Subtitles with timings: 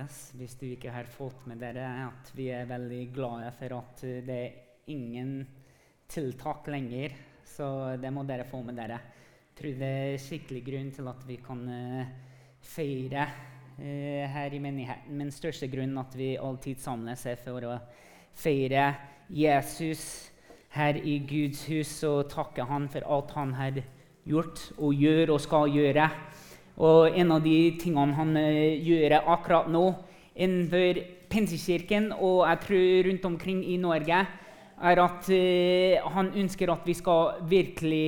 [0.00, 4.04] deres hvis du ikke har fått med dere at vi er veldig glade for at
[4.08, 4.54] eh, det er
[4.90, 5.42] ingen
[6.10, 7.12] tiltak lenger.
[7.44, 8.98] Så det må dere få med dere.
[9.50, 12.12] Jeg tror det er skikkelig grunn til at vi kan uh,
[12.64, 13.26] feire
[13.76, 15.18] uh, her i menigheten.
[15.18, 17.76] Men største grunn at vi alltid samles, er for å
[18.32, 18.86] feire
[19.28, 20.30] Jesus
[20.74, 23.82] her i Guds hus og takke han for alt han har
[24.24, 26.08] gjort og gjør og skal gjøre.
[26.80, 29.84] Og en av de tingene han uh, gjør akkurat nå
[30.40, 34.22] innenfor Pinsekirken og jeg tror rundt omkring i Norge,
[34.80, 38.06] er at uh, han ønsker at vi skal virkelig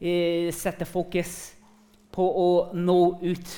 [0.00, 1.52] uh, sette fokus
[2.14, 3.54] på å nå ut.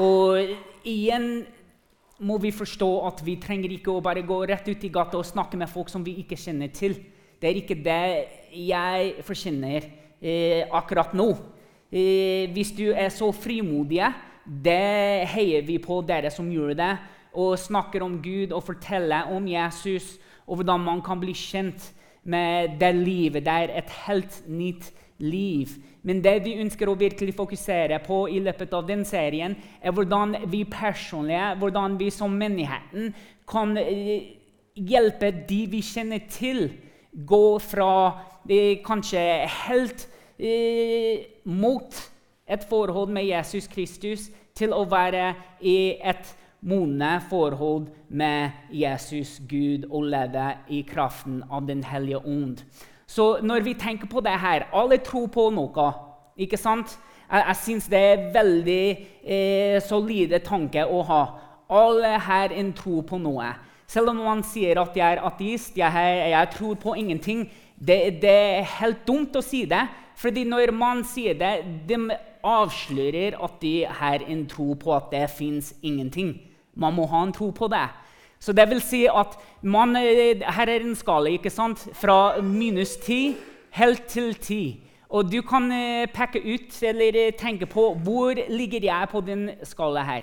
[0.00, 0.56] Og
[0.88, 1.30] igjen
[2.24, 5.28] må vi forstå at vi trenger ikke å bare gå rett ut i gata og
[5.28, 6.96] snakke med folk som vi ikke kjenner til.
[7.40, 8.02] Det er ikke det
[8.54, 9.88] jeg forkjenner
[10.76, 11.32] akkurat nå.
[11.90, 14.12] Eh, hvis du er så frimodige,
[14.46, 16.92] det heier vi på dere som gjør det.
[17.34, 20.16] Og snakker om Gud og forteller om Jesus
[20.50, 21.92] og hvordan man kan bli kjent
[22.26, 23.70] med det livet der.
[23.78, 25.68] Et helt nytt liv.
[26.02, 30.34] Men det vi ønsker å virkelig fokusere på i løpet av den serien, er hvordan
[30.50, 33.12] vi personlige, hvordan vi som menigheten
[33.50, 34.30] kan eh,
[34.74, 36.70] hjelpe de vi kjenner til,
[37.12, 37.92] gå fra
[38.48, 39.22] eh, kanskje
[39.66, 40.06] helt
[41.44, 41.96] mot
[42.50, 49.86] et forhold med Jesus Kristus til å være i et modne forhold med Jesus Gud
[49.90, 52.64] og leve i kraften av Den hellige ånd.
[53.06, 55.92] Så når vi tenker på det her Alle tror på noe,
[56.36, 56.98] ikke sant?
[57.30, 58.84] Jeg, jeg syns det er veldig
[59.22, 61.22] eh, solide tanke å ha.
[61.70, 63.52] Alle her en tro på noe.
[63.90, 67.44] Selv om man sier at jeg er ateist, jeg, jeg tror på ingenting.
[67.74, 69.84] Det, det, er helt dumt å si det.
[70.20, 71.54] Fordi når man sier det,
[71.88, 71.96] de
[72.44, 76.34] avslører at de har en tro på at det fins ingenting.
[76.76, 77.88] Man må ha en tro på det.
[78.40, 81.88] Så det vil si at man, eh, Her er en skala ikke sant?
[81.92, 83.36] fra minus 10
[83.70, 84.80] helt til 10.
[85.08, 89.50] Og du kan eh, peke ut eller eh, tenke på hvor ligger jeg på den
[89.62, 90.22] skala her.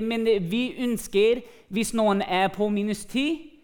[0.00, 3.55] Men vi ønsker, hvis noen er på minus 10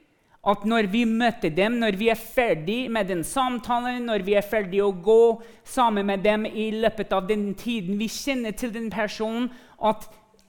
[0.42, 4.47] at når vi møter dem, når vi er ferdig med den samtalen, når vi er
[4.47, 8.88] ferdig å gå sammen med dem i løpet av den tiden vi kjenner til den
[8.91, 10.08] personen, at,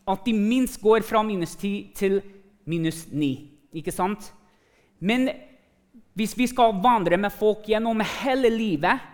[0.09, 2.19] at de minst går fra minus 10 til
[2.65, 3.29] minus 9.
[3.77, 4.31] Ikke sant?
[4.97, 5.29] Men
[6.17, 9.12] hvis vi skal vandre med folk gjennom hele livet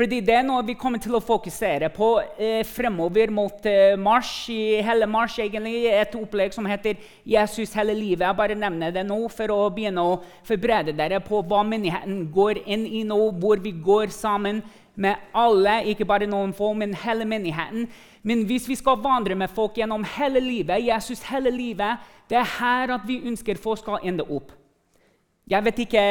[0.00, 2.06] fordi Det er noe vi kommer til å fokusere på
[2.40, 4.30] eh, fremover mot eh, mars.
[4.48, 6.96] I hele mars egentlig, et opplegg som heter
[7.28, 8.24] 'Jesus hele livet'.
[8.24, 10.14] Jeg bare nevner det nå for å begynne å
[10.48, 14.62] forberede dere på hva menigheten går inn i nå, hvor vi går sammen
[14.96, 17.84] med alle, ikke bare noen få, men hele menigheten.
[18.22, 22.00] Men hvis vi skal vandre med folk gjennom hele livet, Jesus hele livet,
[22.30, 24.52] det er her at vi ønsker folk skal ende opp.
[25.44, 26.04] Jeg vet ikke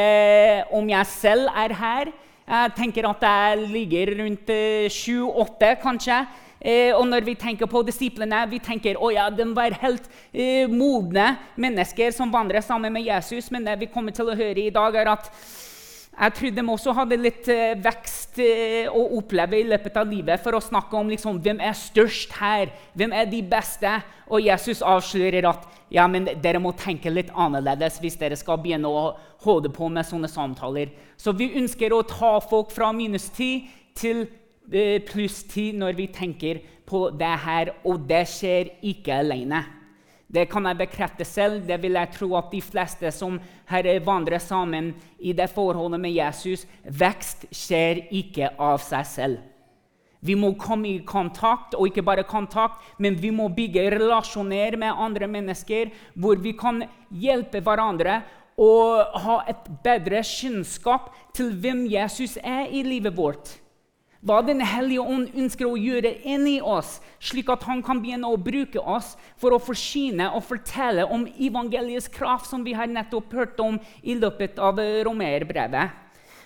[0.78, 2.18] om jeg selv er her.
[2.50, 6.24] Jeg tenker at det ligger rundt eh, sju-åtte, kanskje.
[6.60, 10.66] Eh, og når vi tenker på disiplene, vi tenker at ja, de var helt eh,
[10.66, 13.52] modne mennesker som vandrer sammen med Jesus.
[13.54, 15.30] Men det vi kommer til å høre i dag, er at
[16.20, 20.42] jeg tror de også hadde litt eh, vekst eh, å oppleve i løpet av livet
[20.44, 23.94] for å snakke om liksom, hvem er størst her, hvem er de beste.
[24.28, 25.64] Og Jesus avslører at
[25.96, 29.14] ja, men dere må tenke litt annerledes hvis dere skal begynne å
[29.46, 30.92] holde på med sånne samtaler.
[31.16, 33.64] Så vi ønsker å ta folk fra minus 10
[33.96, 34.26] til
[34.74, 36.60] eh, pluss 10 når vi tenker
[36.90, 39.64] på det her, og det skjer ikke alene.
[40.30, 41.64] Det kan jeg bekrefte selv.
[41.66, 43.40] Det vil jeg tro at de fleste som
[43.72, 49.40] her vandrer sammen i det forholdet med Jesus, vekst skjer ikke av seg selv.
[50.20, 55.00] Vi må komme i kontakt, og ikke bare kontakt, men vi må bygge relasjoner med
[55.00, 58.20] andre mennesker, hvor vi kan hjelpe hverandre
[58.60, 63.56] og ha et bedre kjennskap til hvem Jesus er i livet vårt
[64.20, 68.40] hva Den hellige ånd ønsker å gjøre inni oss, slik at han kan begynne å
[68.40, 73.60] bruke oss for å forsyne og fortelle om evangeliets kraft, som vi har nettopp hørt
[73.64, 75.96] om i løpet av romerbrevet.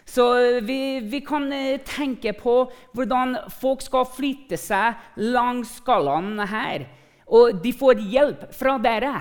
[0.06, 0.26] Så
[0.62, 2.56] vi, vi, kan eh, tenke på
[2.94, 6.86] hvordan folk skal flytte seg langs skalaen her.
[7.26, 9.16] Og de får hjelp fra dere.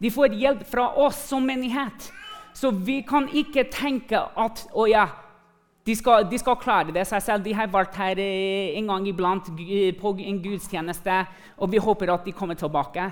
[0.00, 2.08] De får hjelp fra oss som menighet.
[2.56, 5.06] Så vi kan ikke tenke at å ja,
[5.84, 7.44] De skal, de skal, klare det seg selv.
[7.44, 9.50] De har vært her eh, en gang iblant
[10.00, 11.18] på en gudstjeneste,
[11.60, 13.10] og vi håper at de kommer tilbake.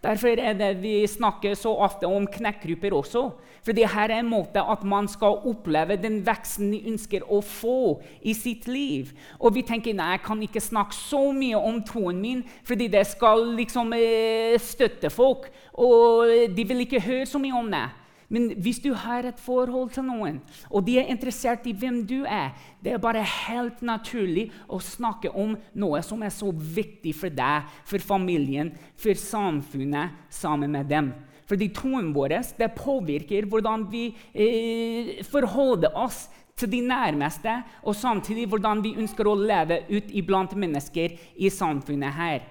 [0.00, 3.26] Derfor er det vi snakker så ofte om knekkgrupper også.
[3.60, 7.42] For det her er en måte at man skal oppleve den veksten de ønsker å
[7.44, 9.12] få i sitt liv.
[9.36, 13.04] Og vi tenker nei, jeg kan ikke snakke så mye om troen min, fordi det
[13.12, 15.50] skal liksom eh, støtte folk.
[15.76, 17.84] Og de vil ikke høre så mye om det.
[18.30, 20.36] Men hvis du har et forhold til noen,
[20.70, 25.32] og de er interessert i hvem du er, det er bare helt naturlig å snakke
[25.34, 31.10] om noe som er så viktig for deg, for familien, for samfunnet, sammen med dem.
[31.50, 38.46] Fordi troen vår det påvirker hvordan vi eh, forholder oss til de nærmeste, og samtidig
[38.52, 42.46] hvordan vi ønsker å leve ut iblant mennesker i samfunnet her.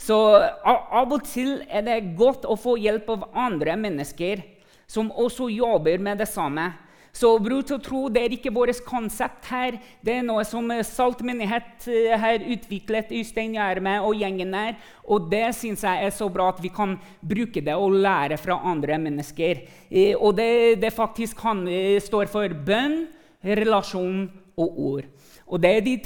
[0.00, 0.16] Så
[0.64, 4.46] av og til er det godt å få hjelp av andre mennesker
[4.90, 6.72] som også jobber med det samme.
[7.12, 9.78] Så bror og tro det er ikke vårt konsept her.
[10.02, 14.76] Det er noe som Salt menighet eh, har utviklet i Steinhjerme og gjengen der.
[15.10, 18.60] Og det syns jeg er så bra at vi kan bruke det og lære fra
[18.70, 19.64] andre mennesker.
[19.90, 23.02] Eh, og det, det faktisk eh, står for bønn,
[23.42, 24.28] relasjon
[24.60, 25.10] og ord.
[25.50, 25.96] Og det er de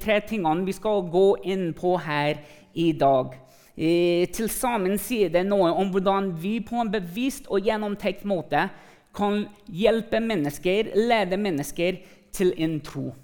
[0.00, 2.40] tre tingene vi skal gå inn på her
[2.72, 3.36] i dag.
[3.80, 8.66] Eh, til sammen sier det noe om hvordan vi på en bevisst og gjennomtenkt måte
[9.16, 12.02] kan hjelpe mennesker, lede mennesker
[12.36, 13.14] til en tro.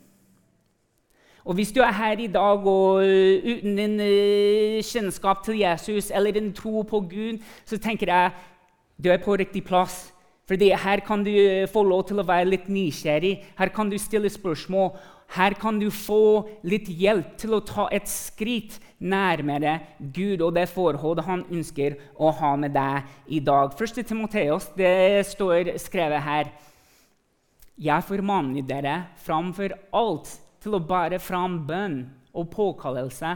[1.44, 6.10] Og Hvis du er her i dag og uh, uten en uh, kjennskap til Jesus
[6.10, 8.32] eller en tro på Gud, så tenker jeg
[8.98, 10.12] du er på riktig plass.
[10.48, 13.44] For her kan du få lov til å være litt nysgjerrig.
[13.58, 14.96] Her kan du stille spørsmål.
[15.34, 20.68] Her kan du få litt hjelp til å ta et skritt nærmere Gud og det
[20.70, 23.74] forholdet han ønsker å ha med deg i dag.
[23.76, 26.52] Første Timoteos, det står skrevet her.
[27.76, 28.96] Jeg formaner dere
[29.26, 30.30] framfor alt
[30.64, 31.98] til å bære fram bønn
[32.36, 33.34] og påkallelse,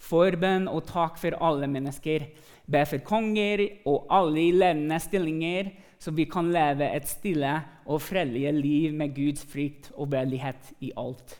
[0.00, 2.26] forbønn og takk for alle mennesker.
[2.70, 7.52] Be for konger og alle i levende stillinger så vi kan leve et stille
[7.84, 11.36] og fredelig liv med Guds frykt og veldighet i alt.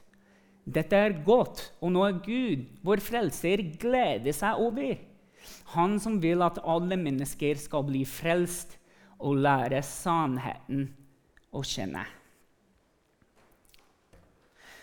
[0.69, 5.01] Dette er godt, og noe Gud, vår frelser, gleder seg over.
[5.75, 8.77] Han som vil at alle mennesker skal bli frelst
[9.19, 10.91] og lære sannheten
[11.57, 12.05] å kjenne.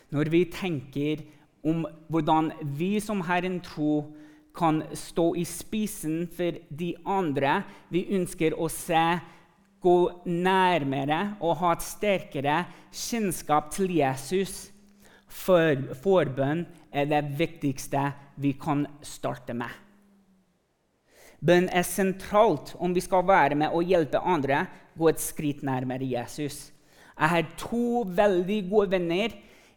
[0.09, 1.23] Når vi tenker
[1.67, 3.93] om hvordan vi som Herren en tro,
[4.57, 7.59] kan stå i spissen for de andre
[7.93, 9.03] vi ønsker å se
[9.87, 9.97] gå
[10.27, 12.61] nærmere og ha et sterkere
[12.91, 14.67] kjennskap til Jesus.
[15.27, 18.09] For, forbønn er det viktigste
[18.41, 19.71] vi kan starte med.
[21.37, 24.65] Bønn er sentralt om vi skal være med og hjelpe andre
[24.97, 26.71] gå et skritt nærmere Jesus.
[27.17, 29.35] Jeg har to veldig gode venner.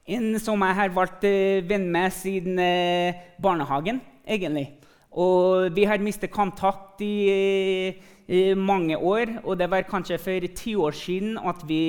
[0.08, 4.00] En som jeg har vært eh, venn med siden eh, barnehagen.
[4.26, 4.80] egentlig.
[5.10, 7.98] Og vi har mistet kontakt i
[8.30, 9.40] eh, i mange år.
[9.42, 11.82] Og det var kanskje for ti år siden at vi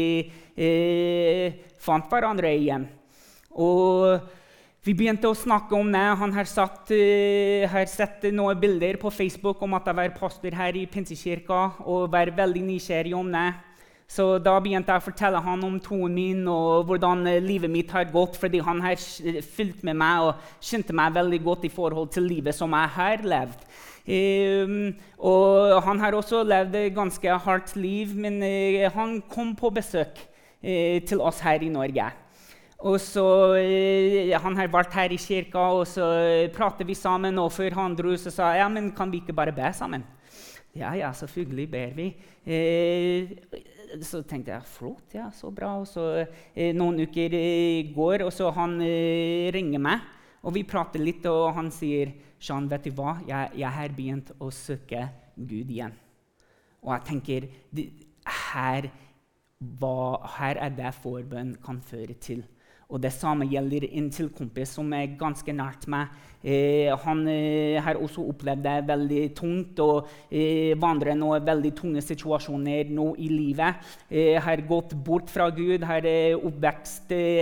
[0.57, 2.89] eh, fant hverandre igjen.
[3.51, 4.21] Og
[4.81, 6.05] vi begynte å snakke om det.
[6.17, 10.55] Han har, satt, uh, har, sett noen bilder på Facebook om at jeg var pastor
[10.57, 13.51] her i Pinsekirka, og var veldig nysgjerrig om det.
[14.09, 17.93] Så da begynte jeg å fortelle han om troen min og hvordan uh, livet mitt
[17.93, 18.97] har gått, fordi han har
[19.53, 23.29] fulgt med meg og kjente meg veldig godt i forhold til livet som jeg har
[23.35, 23.69] levd.
[24.01, 25.40] Um, og
[25.79, 30.97] han har også levd et ganske hardt liv, men uh, han kom på besøk uh,
[31.07, 32.07] til oss her i Norge.
[32.81, 33.25] Og så,
[33.61, 36.07] uh, Han har vært her i kirka, og så
[36.55, 37.37] pratet vi sammen.
[37.39, 40.03] Og før han dro, så sa ja, men kan vi ikke bare be sammen.
[40.73, 42.07] Ja, ja, selvfølgelig ber vi.
[44.01, 45.75] så tenkte jeg flott, ja, så bra.
[45.81, 46.25] Og så
[46.73, 47.35] Noen uker
[47.93, 48.79] går, og så han
[49.51, 49.99] ringer meg.
[50.41, 53.19] Og vi prater litt, og han sier Jean, vet du hva?
[53.27, 55.03] Jeg, jeg har begynt å søke
[55.35, 55.93] Gud igjen.
[56.81, 57.47] Og jeg tenker
[58.53, 58.89] her,
[59.59, 59.97] hva,
[60.37, 62.43] her er det forbønn kan føre til.
[62.91, 66.11] Og det samme gjelder en til kompis som er ganske nært meg.
[66.43, 72.01] Eh, han eh, har også opplevd det veldig tungt og eh, vandrer nå veldig tunge
[72.03, 73.87] situasjoner nå i livet.
[74.09, 76.35] Eh, har gått bort fra Gud, har eh,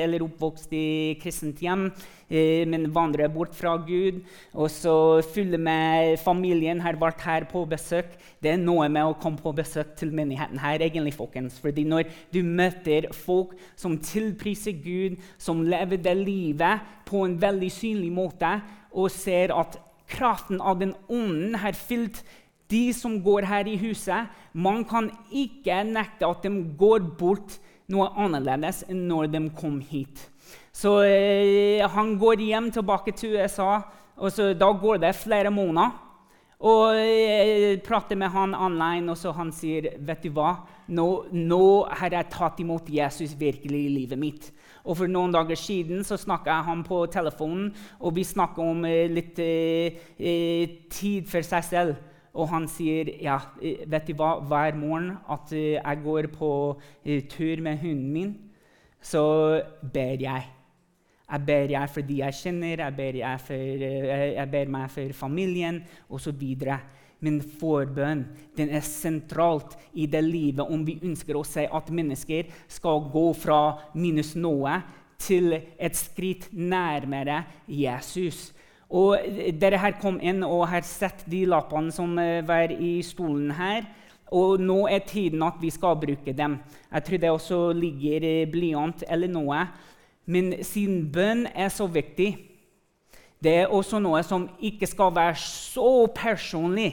[0.04, 1.90] eller oppvokst i kristent hjem.
[2.30, 4.22] Eh, men vandrer bort fra Gud.
[4.54, 8.12] Og så følger med familien har vært her på besøk.
[8.42, 10.80] Det er noe med å komme på besøk til menigheten her.
[10.80, 11.60] egentlig, folkens.
[11.60, 17.72] Fordi når du møter folk som tilpriser Gud, som lever det livet på en veldig
[17.72, 18.62] synlig måte,
[18.94, 22.24] og ser at kraften av den ånden har fylt
[22.70, 27.58] de som går her i huset Man kan ikke nekte at de går bort
[27.90, 30.30] noe annerledes enn når de kom hit.
[30.80, 33.82] Så eh, han går hjem tilbake til USA,
[34.20, 36.06] og så, da går det flere måneder.
[36.60, 40.58] Og jeg prater med han online, og så han sier, 'Vet du hva?
[40.88, 44.52] Nå, nå har jeg tatt imot Jesus virkelig i livet mitt.'
[44.84, 48.86] Og For noen dager siden så snakka jeg ham på telefonen, og vi snakka om
[48.86, 51.96] eh, litt eh, eh, tid for seg selv.
[52.34, 54.40] Og han sier, 'Ja, eh, vet du hva?
[54.40, 58.38] Hver morgen at eh, jeg går på eh, tur med hunden min,
[59.02, 59.62] så
[59.94, 60.59] ber jeg.'
[61.30, 64.90] Jeg ber jeg for de jeg kjenner, jeg ber, jeg for, eh, jeg ber meg
[64.90, 66.46] for familien osv.
[67.20, 68.24] Men forbønn
[68.58, 73.26] den er sentralt i det livet om vi ønsker å si at mennesker skal gå
[73.36, 73.60] fra
[73.94, 74.80] minus noe
[75.20, 78.50] til et skritt nærmere Jesus.
[78.90, 79.20] Og
[79.62, 83.86] Dere her kom inn og har sett de lappene som eh, var i stolen her.
[84.34, 86.58] Og nå er tiden at vi skal bruke dem.
[86.90, 89.64] Jeg tror det også ligger blyant eller noe.
[90.30, 92.30] Men siden bønn er så viktig,
[93.44, 96.92] det er også noe som ikke skal være så personlig.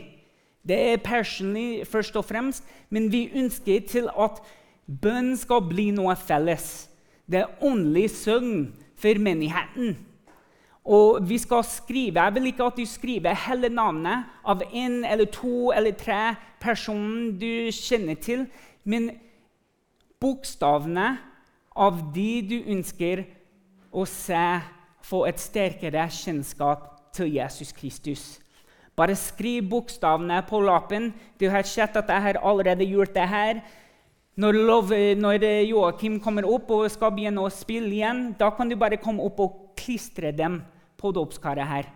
[0.66, 4.40] Det er personlig først og fremst, men vi ønsker til at
[4.86, 6.88] bønn skal bli noe felles.
[7.26, 9.96] Det er åndelig søgn for menigheten.
[10.86, 15.26] Og vi skal skrive, Jeg vil ikke at du skriver hele navnet av én eller
[15.26, 18.46] to eller tre personer du kjenner til,
[18.84, 19.10] men
[20.20, 21.18] bokstavene
[21.76, 23.24] av de du ønsker
[23.92, 24.44] å se
[25.06, 28.24] få et sterkere kjennskap til Jesus Kristus.
[28.96, 31.10] Bare skriv bokstavene på lappen.
[31.36, 33.60] Du har sett at jeg har allerede gjort det her.
[34.36, 38.76] Når, lov, når Joakim kommer opp og skal begynne å spille igjen, da kan du
[38.76, 40.62] bare komme opp og klistre dem
[40.96, 41.88] på dåpskaret her.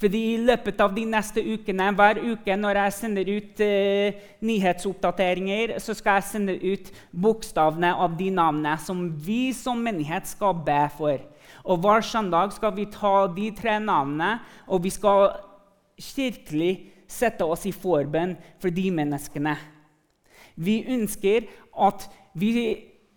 [0.00, 5.74] Fordi I løpet av de neste ukene, hver uke når jeg sender ut uh, nyhetsoppdateringer,
[5.82, 10.80] så skal jeg sende ut bokstavene av de navnene som vi som menighet skal be
[10.96, 11.20] for.
[11.68, 15.34] Og Hver søndag skal vi ta de tre navnene, og vi skal
[16.00, 16.72] kirkelig
[17.10, 19.56] sette oss i forbønn for de menneskene.
[20.56, 21.44] Vi ønsker
[21.76, 22.06] at
[22.38, 22.52] vi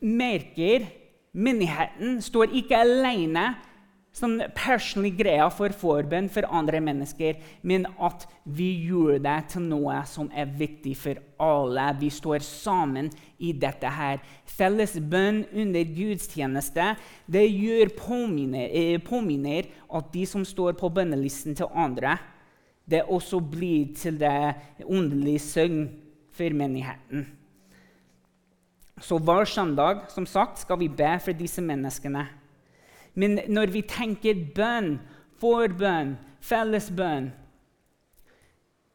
[0.03, 0.89] merker
[1.33, 3.53] menigheten står ikke alene
[4.13, 10.03] sånn personlig greie for forbønn for andre mennesker, men at vi gjør det til noe
[10.09, 11.87] som er viktig for alle.
[11.99, 13.09] Vi står sammen
[13.41, 14.21] i dette her.
[14.45, 16.91] Felles bønn under gudstjeneste
[17.25, 22.19] det gjør påminner, eh, påminner at de som står på bønnelisten til andre,
[22.85, 25.89] det også blir til det åndelige søgn
[26.33, 27.25] for menigheten.
[29.01, 32.27] Så hver søndag som sagt, skal vi be for disse menneskene.
[33.13, 34.97] Men når vi tenker bønn,
[35.41, 37.31] forbønn, fellesbønn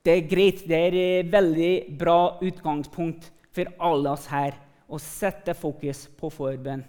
[0.05, 4.55] Det er greit, det er et veldig bra utgangspunkt for alle oss her
[4.89, 6.81] å sette fokus på forbønn.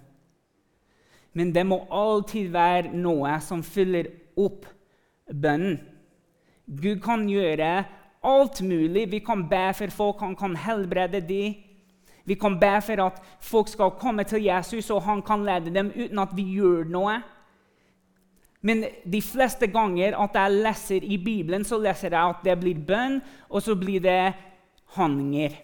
[1.36, 4.08] Men det må alltid være noe som fyller
[4.40, 4.70] opp
[5.28, 5.82] bønnen.
[6.70, 7.84] Gud kan gjøre
[8.24, 9.10] alt mulig.
[9.12, 11.58] Vi kan be for folk, han kan helbrede dem.
[12.30, 15.90] Vi kan be for at folk skal komme til Jesus, og han kan lede dem
[15.96, 17.16] uten at vi gjør noe.
[18.62, 22.86] Men de fleste ganger at jeg leser i Bibelen, så leser jeg at det blir
[22.86, 23.18] bønn,
[23.50, 24.22] og så blir det
[24.98, 25.58] handlinger.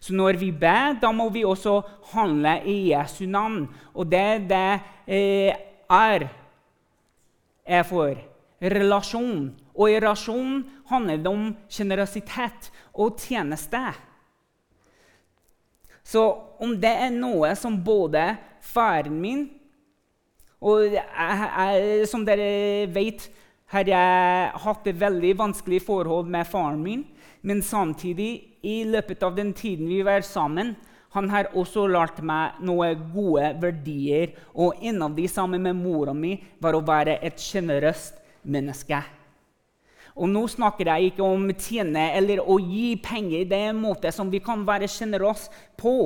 [0.00, 1.76] Så når vi ber, da må vi også
[2.14, 3.66] handle i Jesu navn.
[3.94, 4.68] Og det er det
[5.06, 5.58] eh,
[5.92, 6.24] er,
[7.66, 8.16] er for
[8.62, 9.50] relasjon.
[9.76, 13.90] Og i relasjon handler det om generøsitet og tjeneste.
[16.10, 16.26] Så
[16.58, 18.32] om det er noe som både
[18.66, 19.46] faren min
[20.60, 23.22] og jeg, jeg, som dere vet,
[23.72, 27.04] har jeg hatt et veldig vanskelig forhold med faren min.
[27.40, 30.74] Men samtidig, i løpet av den tiden vi var sammen,
[31.16, 34.34] han har også lært meg noen gode verdier.
[34.52, 39.00] Og en av de sammen med mora mi var å være et sjenerøst menneske.
[40.18, 43.46] Og nå snakker jeg ikke om tjene eller å gi penger.
[43.50, 45.50] Det er en måte som vi kan være sjenerøse
[45.80, 45.96] på.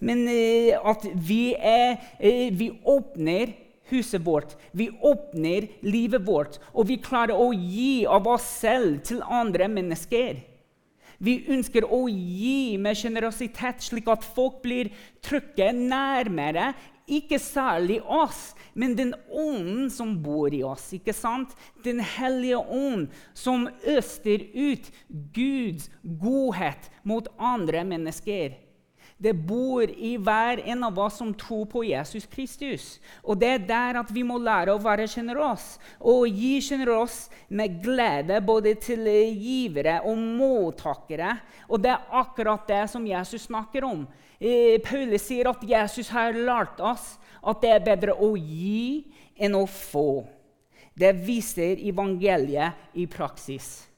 [0.00, 3.54] Men eh, at vi, er, eh, vi åpner
[3.90, 9.22] huset vårt, vi åpner livet vårt, og vi klarer å gi av oss selv til
[9.26, 10.38] andre mennesker.
[11.20, 14.88] Vi ønsker å gi med sjenerøsitet, slik at folk blir
[15.26, 16.70] trykket nærmere
[17.10, 20.92] ikke særlig oss, men den ånden som bor i oss.
[20.94, 21.54] ikke sant?
[21.84, 24.90] Den hellige ånd som øster ut
[25.34, 28.54] Guds godhet mot andre mennesker.
[29.20, 32.84] Det bor i hver en av oss som tror på Jesus Kristus.
[33.20, 37.82] Og det er der at vi må lære å være sjenerøse og gi sjenerøst med
[37.84, 39.04] glede både til
[39.36, 41.34] givere og mottakere.
[41.68, 44.06] Og det er akkurat det som Jesus snakker om.
[44.40, 49.04] Eh, Paulus sier at Jesus har lært oss at det er bedre å gi
[49.36, 50.24] enn å få.
[50.96, 53.89] Det viser evangeliet i praksis.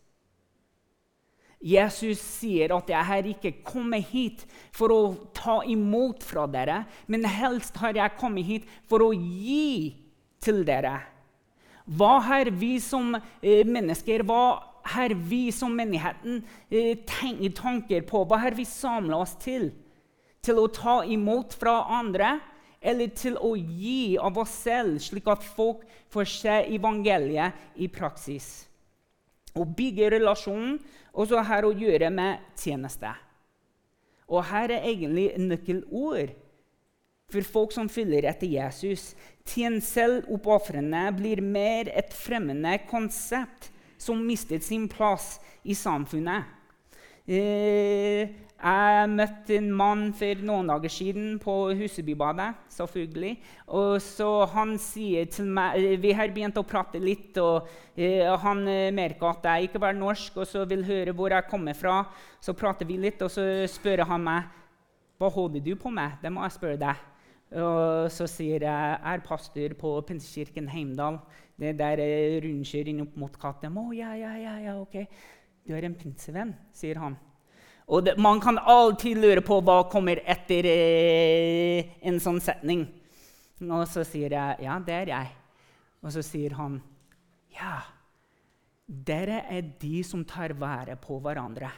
[1.62, 7.24] Jesus sier at 'jeg har ikke kommet hit for å ta imot fra dere', men
[7.24, 9.94] helst har jeg kommet hit for å gi
[10.40, 11.00] til dere.
[11.86, 16.42] Hva har vi som eh, mennesker, hva har vi som menigheten
[17.06, 18.24] tenkt tanker på?
[18.26, 19.70] Hva har vi samla oss til?
[20.42, 22.40] Til å ta imot fra andre,
[22.82, 28.66] eller til å gi av oss selv, slik at folk får se evangeliet i praksis?
[29.52, 30.78] Å bygge relasjonen
[31.12, 33.10] også her å gjøre med tjeneste.
[34.32, 36.32] Og her er egentlig nøkkelord
[37.32, 39.12] for folk som følger etter Jesus.
[39.48, 46.48] Tjensel selvoppofrende blir mer et fremmende konsept som mistet sin plass i samfunnet.
[47.22, 48.30] Eh,
[48.62, 52.54] jeg møtte en mann for noen dager siden på Husebybadet.
[52.68, 53.38] selvfølgelig.
[53.68, 58.68] Og så Han sier til meg Vi har begynt å prate litt, og eh, han
[58.68, 62.06] eh, merker at jeg ikke var norsk og så vil høre hvor jeg kommer fra.
[62.40, 64.42] Så prater vi litt, og så spør han meg
[65.18, 66.18] hva holder du på med.
[66.22, 66.96] Det må jeg spørre deg.
[67.52, 71.18] Og så sier jeg jeg er pastor på Pinsekirken Heimdal.
[71.58, 71.98] Det der
[72.42, 73.76] rundkjøringen opp mot Kattem.
[73.92, 75.06] Ja, ja, ja, ja, ok.
[75.62, 77.16] Du er en pinsevenn, sier han.
[77.92, 82.86] Og det, man kan alltid lure på hva kommer etter eh, en sånn setning.
[83.62, 85.36] Og så sier jeg, 'Ja, det er jeg.'
[86.02, 86.80] Og så sier han,
[87.52, 87.82] 'Ja,
[88.86, 91.70] dere er de som tar vare på hverandre.'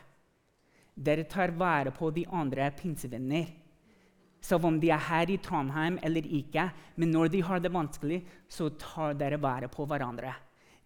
[0.96, 3.48] Dere tar vare på de andre pinsevenner.
[4.40, 8.22] Som om de er her i Trondheim eller ikke, men når de har det vanskelig,
[8.48, 10.34] så tar dere vare på hverandre.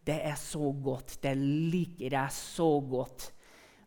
[0.09, 1.19] Det er så godt.
[1.23, 3.29] Det liker jeg så godt.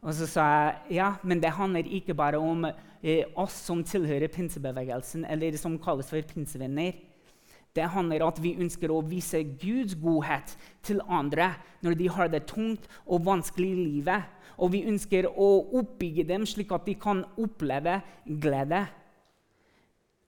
[0.02, 4.30] Og så sa jeg ja, men det handler ikke bare om eh, oss som tilhører
[4.34, 6.98] pinsebevegelsen, eller som kalles for pinsevenner.
[7.76, 12.32] Det handler om at vi ønsker å vise Guds godhet til andre når de har
[12.34, 14.26] det tungt og vanskelig i livet.
[14.62, 18.84] Og vi ønsker å oppbygge dem slik at de kan oppleve glede.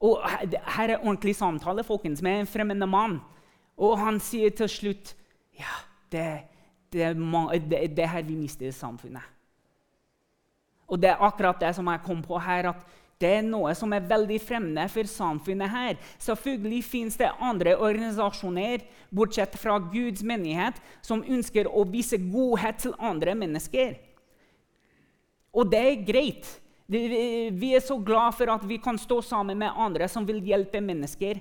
[0.04, 3.20] Og Her er ordentlig samtale folkens, med en fremmede mann.
[3.78, 5.14] Og han sier til slutt
[5.60, 5.76] ja,
[6.12, 6.28] det,
[6.94, 7.14] det,
[7.70, 9.24] det, det her vi mister i samfunnet.
[10.88, 13.94] Og det er akkurat det som jeg kom på her, at det er noe som
[13.96, 15.94] er veldig fremmede for samfunnet her.
[16.22, 22.98] Selvfølgelig fins det andre organisasjoner bortsett fra Guds menighet, som ønsker å vise godhet til
[23.00, 23.96] andre mennesker.
[25.54, 26.50] Og det er greit.
[26.90, 30.82] Vi er så glad for at vi kan stå sammen med andre som vil hjelpe
[30.84, 31.40] mennesker.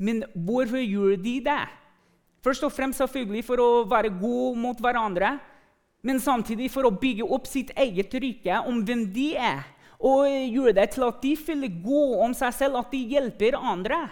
[0.00, 1.62] Men hvorfor gjør de det?
[2.40, 5.36] Først og fremst selvfølgelig for å være gode mot hverandre
[6.06, 9.62] men samtidig for å bygge opp sitt eget rike om hvem de er.
[10.00, 14.06] Og gjøre det til at de føler gode om seg selv, at de hjelper andre.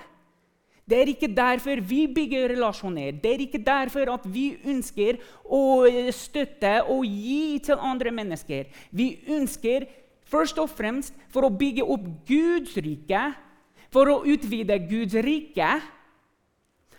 [0.89, 3.17] Det er ikke derfor vi bygger relasjoner.
[3.23, 5.63] Det er ikke derfor at vi ønsker å
[6.17, 8.69] støtte og gi til andre mennesker.
[8.93, 9.89] Vi ønsker
[10.29, 13.31] først og fremst for å bygge opp Guds rike,
[13.93, 15.69] for å utvide Guds rike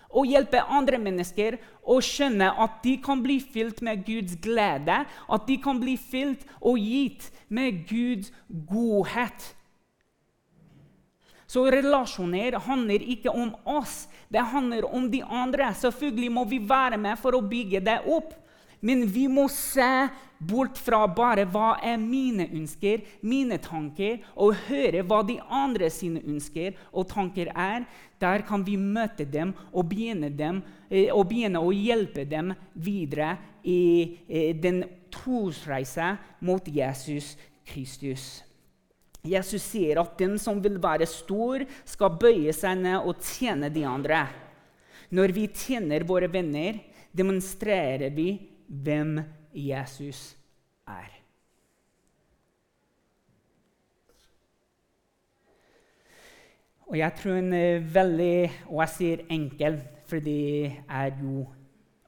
[0.10, 5.48] og hjelpe andre mennesker å skjønne at de kan bli fylt med Guds glede, at
[5.48, 9.54] de kan bli fylt og gitt med Guds godhet.
[11.50, 15.72] Så relasjoner handler ikke om oss, det handler om de andre.
[15.74, 18.36] Selvfølgelig må vi være med for å bygge det opp.
[18.82, 20.08] Men vi må se
[20.40, 26.24] bort fra bare hva er mine ønsker, mine tanker, og høre hva de andre sine
[26.24, 27.88] ønsker og tanker er.
[28.20, 33.36] Der kan vi møte dem og begynne, dem, eh, og begynne å hjelpe dem videre
[33.64, 36.16] i eh, den trosreise
[36.46, 37.36] mot Jesus
[37.68, 38.44] Kristus.
[39.28, 43.84] Jesus sier at den som vil være stor, skal bøye seg ned og tjene de
[43.84, 44.24] andre.
[45.12, 46.80] Når vi tjener våre venner,
[47.12, 48.30] demonstrerer vi
[48.70, 49.18] hvem
[49.54, 50.38] Jesus
[50.88, 51.10] er.
[56.90, 58.36] Og jeg tror en eh, veldig
[58.72, 59.78] Og jeg sier enkel,
[60.10, 61.44] for det er jo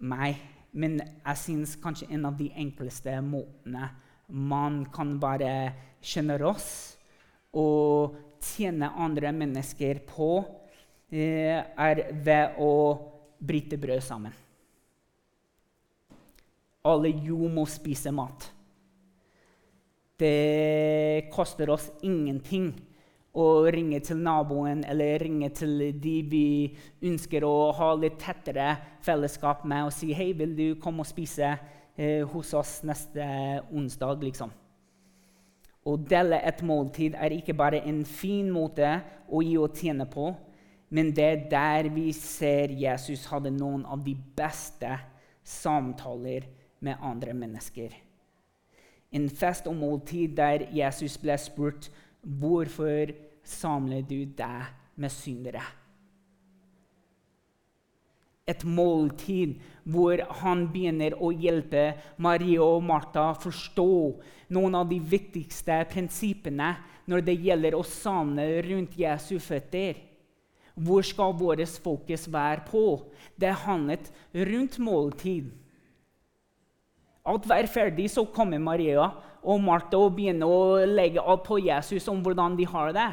[0.01, 0.39] meg.
[0.73, 3.91] Men jeg syns kanskje en av de enkleste måtene
[4.31, 6.67] man kan være sjenerøs
[7.59, 10.29] og tjene andre mennesker på,
[11.11, 12.71] eh, er ved å
[13.43, 14.40] bryte brød sammen.
[16.87, 18.47] Alle jo må spise mat.
[20.21, 22.71] Det koster oss ingenting
[23.31, 26.45] å ringe til naboen eller ringe til de vi
[27.07, 28.73] ønsker å ha litt tettere
[29.05, 31.53] fellesskap med, og si hei, vil du komme og spise
[31.95, 33.23] eh, hos oss neste
[33.71, 34.21] onsdag.
[34.25, 34.51] liksom.
[35.81, 40.29] Å dele et måltid er ikke bare en fin måte å gi og tjene på,
[40.91, 44.97] men det er der vi ser Jesus hadde noen av de beste
[45.41, 46.49] samtaler
[46.81, 47.93] med andre mennesker.
[49.11, 51.89] En fest og måltid der Jesus ble spurt
[52.21, 53.09] Hvorfor
[53.43, 54.67] samler du deg
[55.01, 55.63] med syndere?
[58.45, 61.91] Et måltid hvor han begynner å hjelpe
[62.21, 63.91] Marie og Martha forstå
[64.53, 66.73] noen av de viktigste prinsippene
[67.09, 69.97] når det gjelder å samle rundt Jesu føtter.
[70.75, 72.85] Hvor skal vårt fokus være på?
[73.35, 75.51] Det handlet rundt måltid.
[77.29, 79.09] Alt hver ferdig, så kommer Maria
[79.41, 83.09] og Martha og begynner å legge alt på Jesus om hvordan de har det.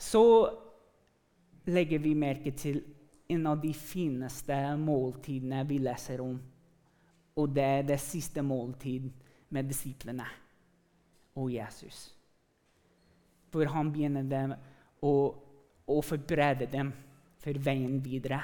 [0.00, 0.22] Så
[1.68, 2.80] legger vi merke til
[3.30, 6.38] en av de fineste måltidene vi leser om.
[7.36, 9.10] Og det er det siste måltid
[9.54, 10.26] med disiplene
[11.38, 12.08] og Jesus.
[13.50, 14.56] For han begynner
[15.04, 15.12] å,
[15.86, 16.92] å forberede dem
[17.40, 18.40] for veien videre.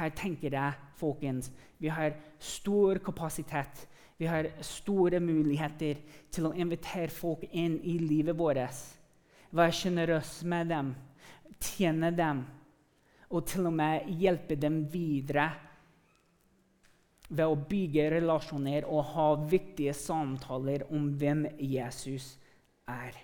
[0.00, 3.86] Her tenker jeg, folkens, vi har stor kapasitet.
[4.20, 6.00] Vi har store muligheter
[6.32, 8.80] til å invitere folk inn i livet vårt.
[9.52, 10.94] Være sjenerøs med dem,
[11.60, 12.44] tjene dem
[13.30, 15.48] og til og med hjelpe dem videre
[17.30, 22.32] ved å bygge relasjoner og ha viktige samtaler om hvem Jesus
[22.90, 23.14] er.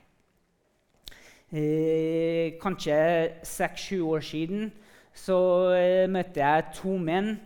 [1.50, 2.98] Eh, kanskje
[3.46, 4.70] seks-sju år siden
[5.16, 5.36] så
[5.76, 7.36] eh, møtte jeg to menn.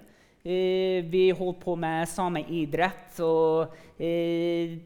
[0.40, 3.20] Eh, vi holdt på med samme idrett.
[3.22, 4.78] og eh,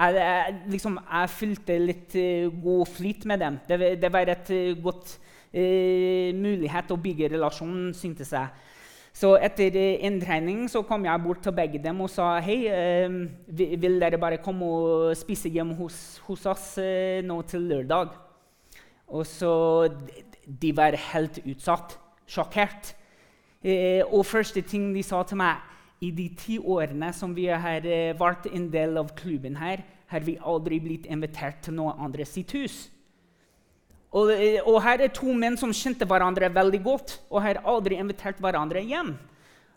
[0.00, 2.14] jeg, liksom, jeg fylte litt
[2.62, 3.58] god flyt med dem.
[3.68, 4.48] Det, det var et
[4.80, 5.18] godt
[5.52, 8.48] uh, mulighet å bygge relasjon, syntes jeg.
[9.12, 12.62] Så etter inntrening så kom jeg bort til begge dem og sa hei,
[13.52, 16.66] vil dere bare komme og spise hjemme hos, hos oss
[17.26, 18.16] nå til lørdag.
[19.10, 19.52] Og så
[20.46, 21.96] de var helt utsatt,
[22.30, 22.94] sjokkert.
[23.60, 25.60] Eh, og første ting de sa til meg
[26.00, 30.24] i de ti årene som vi har eh, vært en del av klubben her, har
[30.26, 32.86] vi aldri blitt invitert til noen andre sitt hus.
[34.10, 38.00] Og, eh, og, her er to menn som kjente hverandre veldig godt, og har aldri
[38.00, 39.12] invitert hverandre hjem.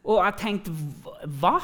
[0.04, 0.74] Og jeg tenkte
[1.40, 1.60] hva?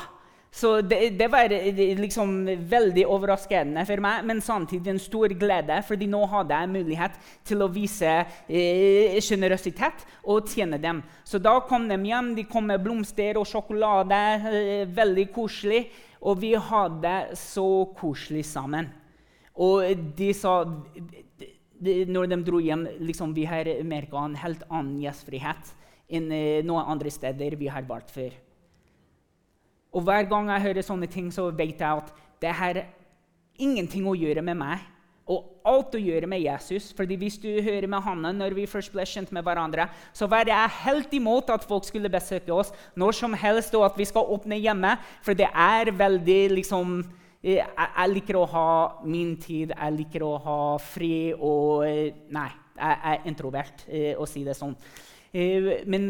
[0.52, 1.52] Så det, det var
[2.00, 7.20] liksom veldig overraskende for meg, men samtidig en stor glede, fordi nå hadde jeg mulighet
[7.46, 8.16] til å vise
[8.50, 11.04] sjenerøsitet eh, og tjene dem.
[11.24, 12.34] Så da kom de hjem.
[12.38, 14.22] De kom med blomster og sjokolade.
[14.50, 15.86] Eh, veldig koselig.
[16.26, 18.90] Og vi hadde så koselig sammen.
[19.60, 19.86] Og
[20.18, 20.64] de sa
[21.80, 25.70] Når de dro hjem, liksom, vi har merka en helt annen gjestfrihet
[26.12, 28.34] enn eh, noen andre steder vi har vært før.
[29.94, 32.84] Og hver gang jeg hører sånne ting, så vet jeg at det har
[33.60, 34.86] ingenting å gjøre med meg.
[35.30, 36.90] Og alt å gjøre med Jesus.
[36.98, 40.48] fordi hvis du hører med Hanne, når vi først ble kjent med hverandre, så var
[40.50, 44.26] jeg helt imot at folk skulle besøke oss når som helst, og at vi skal
[44.26, 44.96] åpne hjemme.
[45.22, 47.04] For det er veldig liksom
[47.44, 48.72] eh, jeg, liker å ha
[49.06, 52.50] min tid, jeg liker å ha fri og eh, Nei,
[52.80, 54.74] jeg er introvert, eh, å si det sånn.
[55.86, 56.10] Men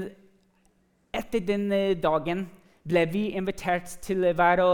[1.12, 1.68] etter den
[2.00, 2.46] dagen
[2.90, 4.66] ble vi invitert til være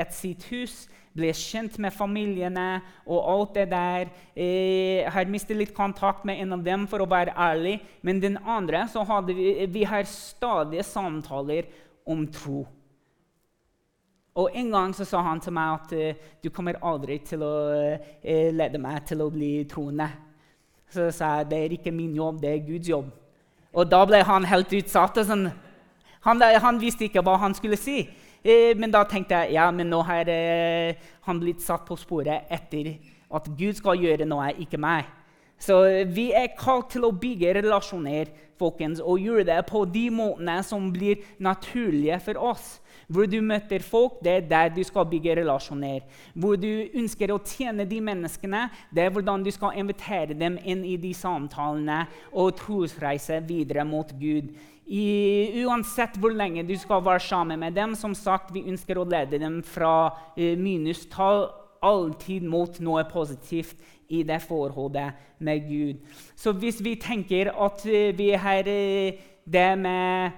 [0.00, 0.84] et sitt hus,
[1.14, 4.08] ble kjent med familiene og alt det der.
[4.34, 7.78] Jeg har mistet litt kontakt med en av dem, for å være ærlig.
[8.02, 11.70] Men den andre så hadde vi, vi har stadig samtaler
[12.06, 12.64] om tro.
[14.34, 17.54] Og En gang så sa han til meg at uh, du kommer aldri til å
[17.70, 20.08] uh, lede meg til å bli troende.
[20.90, 23.12] Så sa jeg det er ikke min jobb, det er Guds jobb.
[23.74, 25.18] Og da ble han helt utsatt.
[25.22, 25.46] og sånn,
[26.24, 28.02] han, han, visste ikke hva han skulle si.
[28.44, 32.50] Eh, men da tenkte jeg ja, men nå har eh, han blitt satt på sporet
[32.52, 32.94] etter
[33.34, 35.08] at Gud skal gjøre noe, ikke meg.
[35.64, 35.80] Så
[36.12, 40.90] vi er kalt til å bygge relasjoner folkens, og gjøre det på de måtene som
[40.94, 42.66] blir naturlige for oss.
[43.08, 46.04] Hvor du møter folk, det er der du skal bygge relasjoner.
[46.32, 50.84] Hvor du ønsker å tjene de menneskene, det er hvordan du skal invitere dem inn
[50.88, 54.54] i de samtalene og trosreise videre mot Gud.
[54.84, 57.94] I, uansett hvor lenge du skal være sammen med dem.
[57.96, 61.48] Som sagt, Vi ønsker å lede dem fra eh, minustall
[61.84, 63.76] alltid mot noe positivt
[64.08, 66.00] i det forholdet med Gud.
[66.36, 70.30] Så hvis vi tenker at eh, vi har eh, det med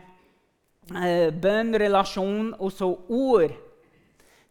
[1.42, 3.50] bønn, relasjon og så ord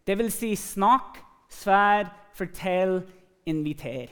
[0.05, 1.15] Det vil si snakk,
[1.49, 2.99] svær, fortell,
[3.45, 4.11] inviter.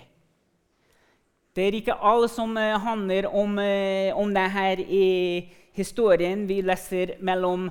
[1.54, 6.62] Det er ikke alle som eh, handler om, eh, om det her i historien vi
[6.66, 7.70] leser mellom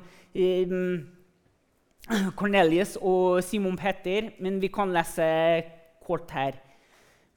[2.39, 5.27] Cornelius og Simon Petter, men vi kan lese
[6.07, 6.55] kort her.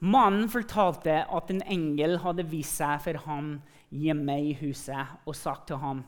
[0.03, 3.53] Mannen fortalte at en engel hadde vist seg for ham
[3.95, 6.03] hjemme i huset og sagt til ham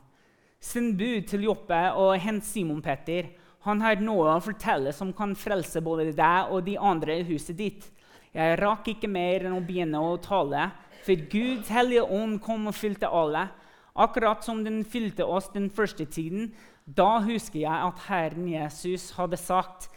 [0.60, 3.30] Send bud til Joppe og hent Simon Petter.
[3.68, 7.56] Han har noe å fortelle som kan frelse både deg og de andre i huset
[7.60, 7.86] ditt.
[8.34, 10.72] Jeg rakk ikke mer enn å begynne å tale,
[11.06, 13.46] for Guds hellige ånd kom og fylte alle,
[13.94, 16.52] akkurat som den fylte oss den første tiden.
[16.86, 19.92] Da husker jeg at Herren Jesus hadde sagt,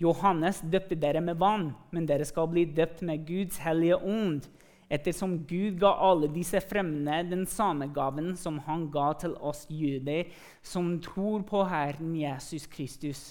[0.00, 4.48] 'Johannes døpte dere med vann, men dere skal bli døpt med Guds hellige ånd.'
[4.90, 10.28] Ettersom Gud ga alle disse fremmede den samme gaven som han ga til oss jøder
[10.62, 13.22] som tror på Herren Jesus Kristus.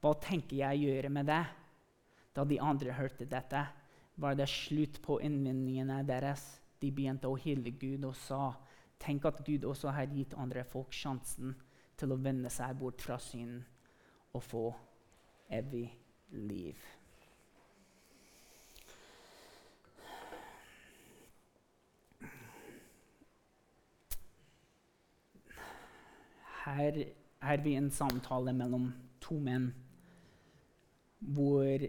[0.00, 1.40] Hva tenker jeg å gjøre med det?
[2.36, 3.64] Da de andre hørte dette,
[4.20, 6.60] var det slutt på innvendingene deres.
[6.80, 8.52] De begynte å hylle Gud og sa,
[9.00, 11.54] Tenk at Gud også har gitt andre folk sjansen
[11.96, 13.64] til å vende seg bort fra synden
[14.36, 14.66] og få
[15.48, 15.99] evig liv.
[26.64, 27.04] Her
[27.40, 28.90] er vi en samtale mellom
[29.20, 29.70] to menn
[31.20, 31.82] hvor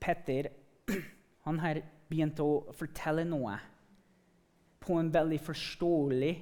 [0.00, 0.50] Petter
[1.46, 3.56] han har begynt å fortelle noe
[4.84, 6.34] på en veldig forståelig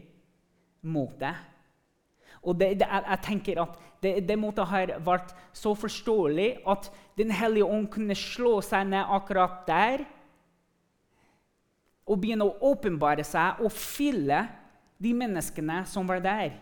[0.90, 1.30] måte.
[2.42, 6.90] Og det, det, jeg, jeg, tenker at det, det måtte ha vært så forståelig at
[7.18, 10.04] Den hellige ånd kunne slå seg ned akkurat der
[12.08, 14.40] og begynne å åpenbare seg og fylle
[15.02, 16.54] de menneskene som var der.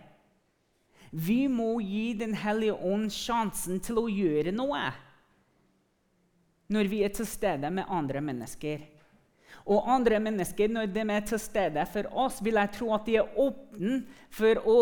[1.11, 4.91] Vi må gi Den hellige ånd sjansen til å gjøre noe
[6.71, 8.85] når vi er til stede med andre mennesker.
[9.67, 13.17] Og andre mennesker, når de er til stede for oss, vil jeg tro at de
[13.19, 14.77] er åpne for å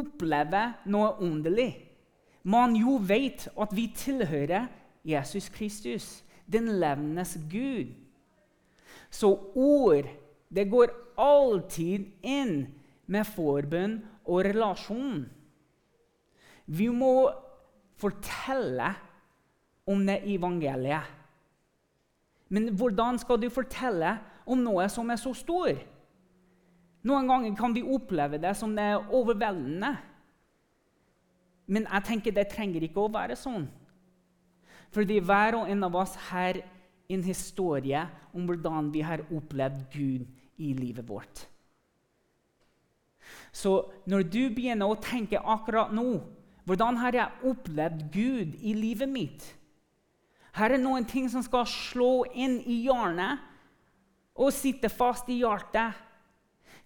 [0.00, 1.70] oppleve noe underlig.
[2.42, 4.68] Man jo vet at vi tilhører
[5.04, 7.92] Jesus Kristus, den levnes Gud.
[9.10, 10.08] Så ord
[10.50, 12.56] det går alltid inn
[13.10, 15.22] med forbønn og relasjon.
[16.70, 17.30] Vi må
[18.00, 18.90] fortelle
[19.90, 21.16] om det evangeliet.
[22.50, 24.16] Men hvordan skal du fortelle
[24.50, 25.74] om noe som er så stor?
[27.06, 29.94] Noen ganger kan vi oppleve det som det er overveldende.
[31.70, 33.68] Men jeg tenker det trenger ikke å være sånn.
[34.90, 36.58] Fordi hver og en av oss har
[37.10, 38.02] en historie
[38.34, 40.26] om hvordan vi har opplevd Gud
[40.60, 41.46] i livet vårt.
[43.54, 46.20] Så når du begynner å tenke akkurat nå
[46.68, 49.46] hvordan har jeg opplevd Gud i livet mitt?
[50.54, 53.40] Her er noen ting som skal slå inn i hjørnet
[54.38, 55.96] og sitte fast i hjertet,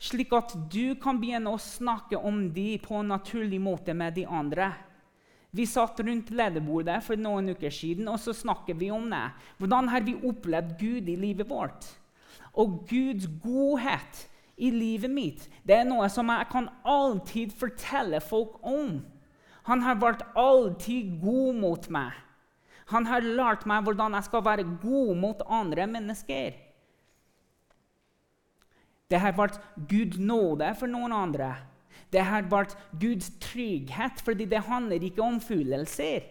[0.05, 4.27] slik at du kan begynne å snakke om dem på en naturlig måte med de
[4.29, 4.73] andre.
[5.55, 9.25] Vi satt rundt lederbordet for noen uker siden og så snakker vi om det.
[9.61, 11.87] Hvordan har vi opplevd Gud i livet vårt?
[12.59, 14.25] Og Guds godhet
[14.57, 18.99] i livet mitt det er noe som jeg kan alltid fortelle folk om.
[19.71, 22.12] Han har vært alltid god mot meg.
[22.93, 26.63] Han har lært meg hvordan jeg skal være god mot andre mennesker.
[29.14, 31.53] Det har vært Guds nåde for noen andre.
[32.11, 36.27] Det har vært Guds trygghet, fordi det handler ikke om følelser.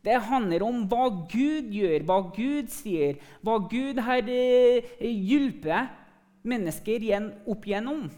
[0.00, 5.92] Det handler om hva Gud gjør, hva Gud sier, hva Gud har eh, hjulpet
[6.48, 7.04] mennesker
[7.44, 8.08] opp igjennom.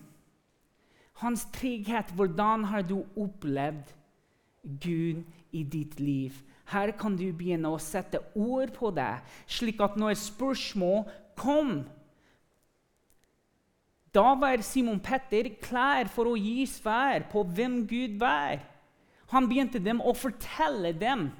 [1.18, 3.90] Hans trygghet, hvordan har du opplevd
[4.62, 6.38] Gud i ditt liv.
[6.70, 9.18] Her kan du begynne å sette ord på det,
[9.50, 11.04] slik at når spørsmål
[11.36, 11.82] kom
[14.14, 18.60] Da var Simon Petter klar for å gi svar på hvem Gud var.
[19.32, 21.32] Han begynte dem å fortelle dem.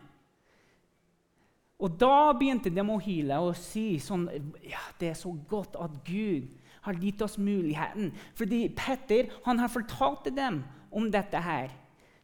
[1.79, 4.27] Og da begynte de å hyle og si sånn
[4.63, 6.49] ja, Det er så godt at Gud
[6.85, 8.11] har gitt oss muligheten.
[8.35, 11.71] Fordi Petter han har fortalt dem om dette her.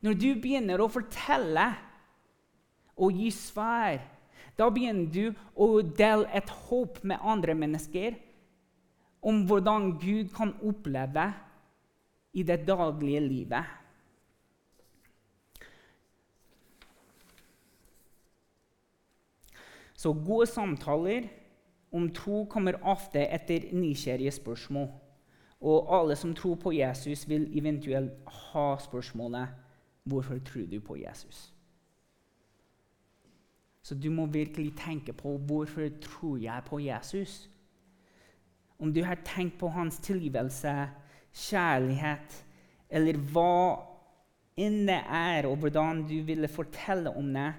[0.03, 1.69] Når du begynner å fortelle
[3.01, 4.01] og gi svar,
[4.59, 8.19] da begynner du å dele et håp med andre mennesker
[9.23, 11.27] om hvordan Gud kan oppleve
[12.33, 13.65] i det daglige livet.
[19.95, 21.29] Så gode samtaler
[21.93, 24.89] om tro kommer ofte etter nysgjerrige spørsmål.
[25.61, 28.13] Og alle som tror på Jesus, vil eventuelt
[28.53, 29.49] ha spørsmålet
[30.03, 31.53] Hvorfor tror du på Jesus?
[33.83, 37.50] Så du må virkelig tenke på hvorfor tror jeg på Jesus.
[38.81, 40.73] Om du har tenkt på hans tilgivelse,
[41.37, 42.37] kjærlighet,
[42.91, 43.87] eller hva
[44.61, 47.51] enn det er, og hvordan du ville fortelle om det,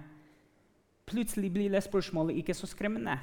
[1.08, 3.18] plutselig blir det spørsmålet ikke så skremmende.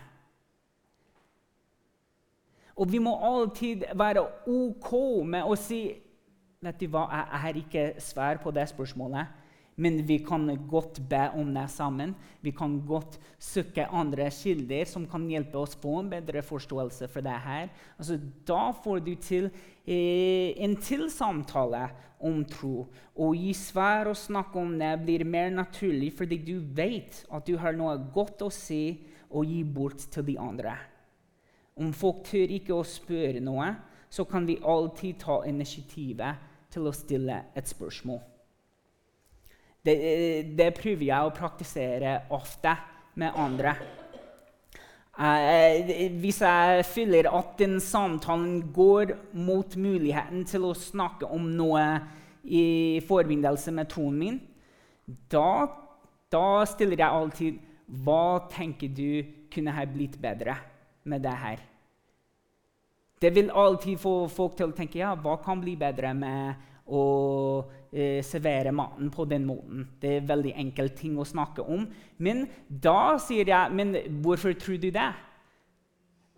[2.79, 4.93] Og vi må alltid være OK
[5.27, 5.83] med å si
[6.59, 9.29] Vet du hva, jeg har ikke svar på det spørsmålet.
[9.79, 12.15] Men vi kan godt be om det sammen.
[12.43, 17.23] Vi kan godt søke andre kilder som kan hjelpe oss få en bedre forståelse for
[17.23, 17.71] det her.
[17.99, 19.51] Altså, da får du til
[19.87, 21.87] eh, en til samtale
[22.19, 22.89] om tro.
[23.15, 27.55] Å gi svar og snakke om det blir mer naturlig fordi du vet at du
[27.63, 30.75] har noe godt å si og gi bort til de andre.
[31.79, 33.69] Om folk tør ikke å spørre noe,
[34.11, 38.19] så kan vi alltid ta initiativet til å stille et spørsmål.
[39.89, 39.97] Det,
[40.59, 42.75] det prøver jeg å praktisere ofte
[43.19, 43.73] med andre.
[45.19, 51.87] Eh, hvis jeg føler at den samtalen går mot muligheten til å snakke om noe
[52.45, 54.41] i forbindelse med tonen min,
[55.33, 55.65] da,
[56.29, 57.65] da stiller jeg alltid
[58.05, 60.59] Hva tenker du kunne ha blitt bedre?
[61.09, 61.59] med det her.
[63.23, 67.03] Det vil alltid få folk til å tenke ja, hva kan bli bedre med å
[67.93, 69.87] eh, servere maten på den måten.
[70.01, 71.87] Det er veldig enkel ting å snakke om.
[72.19, 75.09] Men da sier jeg men hvorfor tror du det?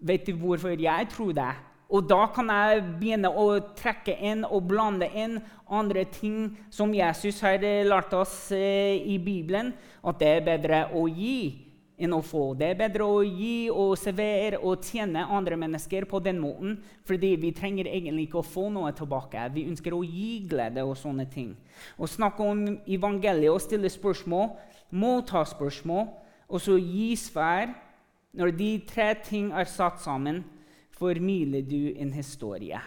[0.01, 1.53] Vet du hvorfor jeg tror det?
[1.91, 7.41] Og da kan jeg begynne å trekke inn og blande inn andre ting som Jesus
[7.43, 9.73] har lært oss eh, i Bibelen,
[10.07, 11.70] at det er bedre å gi
[12.01, 12.55] enn å få.
[12.57, 17.35] Det er bedre å gi og servere og tjene andre mennesker på den måten, fordi
[17.41, 19.45] vi trenger egentlig ikke å få noe tilbake.
[19.55, 21.53] Vi ønsker å gi glede og sånne ting.
[22.01, 24.55] Å snakke om evangeliet og stille spørsmål,
[24.97, 26.09] motta spørsmål,
[26.51, 27.75] og så gi svar.
[28.33, 30.45] Når de tre ting er satt sammen,
[30.95, 32.79] formidler du en historie.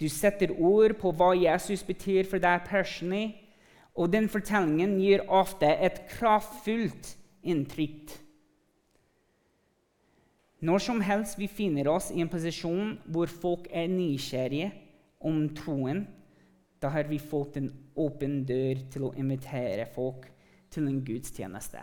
[0.00, 3.34] Du setter ord på hva Jesus betyr for deg personlig,
[3.92, 8.12] og den fortellingen gir ofte et kraftfullt inntrykk.
[10.60, 14.72] Når som helst vi finner oss i en posisjon hvor folk er nysgjerrige
[15.24, 16.04] om troen,
[16.80, 20.28] da har vi fått en åpen dør til å invitere folk
[20.72, 21.80] til en gudstjeneste.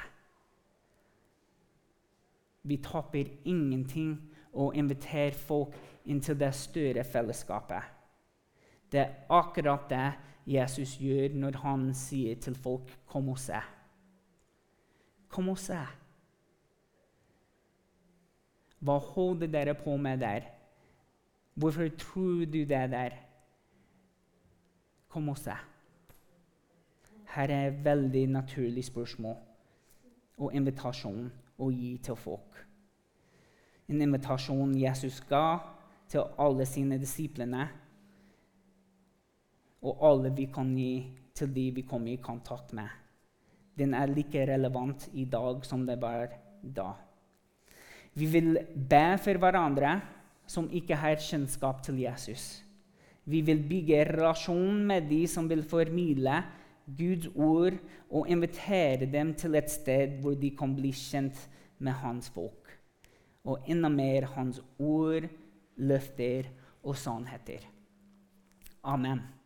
[2.68, 4.16] Vi taper ingenting
[4.58, 5.76] å invitere folk
[6.10, 7.94] inn til det større fellesskapet.
[8.92, 10.08] Det er akkurat det
[10.48, 13.77] Jesus gjør når han sier til folk 'kom og se'.
[15.38, 15.78] Kom og se.
[18.82, 20.48] Hva holder dere på med der?
[21.54, 23.20] Hvorfor tror du det der?
[25.14, 25.54] Kom og se.
[27.36, 29.38] Her er et veldig naturlig spørsmål
[30.42, 31.30] og invitasjon
[31.62, 32.62] å gi til folk.
[33.94, 35.60] En invitasjon Jesus ga
[36.10, 37.70] til alle sine disiplene,
[39.86, 40.94] og alle vi kan gi
[41.38, 42.90] til de vi kommer i kontakt med
[43.78, 46.92] den er like relevant i dag som det var da.
[48.18, 50.00] Vi vil be for hverandre
[50.50, 52.64] som ikke har kjennskap til Jesus.
[53.28, 56.40] Vi vil bygge relasjon med de som vil formidle
[56.88, 57.76] Guds ord,
[58.10, 61.42] og invitere dem til et sted hvor de kan bli kjent
[61.84, 62.72] med hans folk.
[63.44, 65.28] Og enda mer hans ord,
[65.76, 66.48] løfter
[66.84, 67.68] og sannheter.
[68.84, 69.37] Amen.